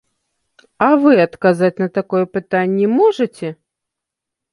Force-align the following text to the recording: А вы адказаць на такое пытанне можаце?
А 0.85 0.85
вы 1.01 1.11
адказаць 1.25 1.77
на 1.83 1.87
такое 1.97 2.21
пытанне 2.37 2.87
можаце? 2.97 3.47